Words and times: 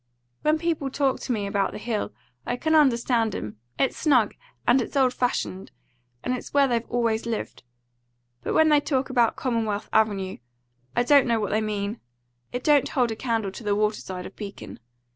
When 0.41 0.57
people 0.57 0.89
talk 0.89 1.19
to 1.19 1.31
me 1.31 1.45
about 1.45 1.73
the 1.73 1.77
Hill, 1.77 2.11
I 2.43 2.55
can 2.57 2.73
understand 2.73 3.35
'em. 3.35 3.57
It's 3.77 3.95
snug, 3.95 4.33
and 4.67 4.81
it's 4.81 4.95
old 4.95 5.13
fashioned, 5.13 5.69
and 6.23 6.33
it's 6.35 6.55
where 6.55 6.67
they've 6.67 6.89
always 6.89 7.27
lived. 7.27 7.61
But 8.41 8.55
when 8.55 8.69
they 8.69 8.81
talk 8.81 9.11
about 9.11 9.35
Commonwealth 9.35 9.89
Avenue, 9.93 10.37
I 10.95 11.03
don't 11.03 11.27
know 11.27 11.39
what 11.39 11.51
they 11.51 11.61
mean. 11.61 11.99
It 12.51 12.63
don't 12.63 12.89
hold 12.89 13.11
a 13.11 13.15
candle 13.15 13.51
to 13.51 13.63
the 13.63 13.75
water 13.75 14.01
side 14.01 14.25
of 14.25 14.35
Beacon. 14.35 14.79